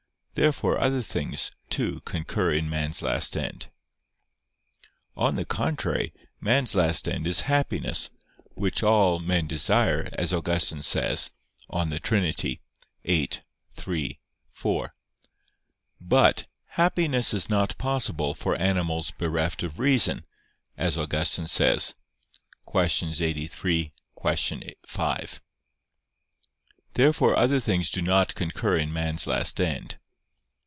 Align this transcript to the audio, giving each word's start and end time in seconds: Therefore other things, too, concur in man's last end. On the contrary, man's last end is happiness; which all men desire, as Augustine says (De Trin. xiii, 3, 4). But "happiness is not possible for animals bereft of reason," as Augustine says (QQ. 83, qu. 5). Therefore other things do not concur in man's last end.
Therefore 0.33 0.79
other 0.79 1.01
things, 1.01 1.51
too, 1.69 1.99
concur 2.05 2.53
in 2.53 2.69
man's 2.69 3.01
last 3.01 3.35
end. 3.35 3.67
On 5.17 5.35
the 5.35 5.43
contrary, 5.45 6.13
man's 6.39 6.73
last 6.73 7.05
end 7.09 7.27
is 7.27 7.41
happiness; 7.41 8.09
which 8.55 8.81
all 8.81 9.19
men 9.19 9.45
desire, 9.45 10.07
as 10.13 10.33
Augustine 10.33 10.83
says 10.83 11.31
(De 11.69 11.99
Trin. 11.99 12.31
xiii, 12.31 12.61
3, 13.75 14.19
4). 14.53 14.95
But 15.99 16.47
"happiness 16.65 17.33
is 17.33 17.49
not 17.49 17.77
possible 17.77 18.33
for 18.33 18.55
animals 18.55 19.11
bereft 19.11 19.63
of 19.63 19.79
reason," 19.79 20.23
as 20.77 20.97
Augustine 20.97 21.45
says 21.47 21.93
(QQ. 22.67 23.21
83, 23.21 23.91
qu. 24.15 24.59
5). 24.87 25.41
Therefore 26.93 27.35
other 27.37 27.59
things 27.59 27.89
do 27.89 28.01
not 28.01 28.33
concur 28.33 28.77
in 28.77 28.93
man's 28.93 29.27
last 29.27 29.59
end. 29.59 29.97